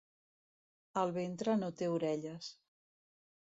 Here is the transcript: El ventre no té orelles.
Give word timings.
El 1.01 1.13
ventre 1.17 1.55
no 1.65 1.69
té 1.83 1.91
orelles. 1.99 2.49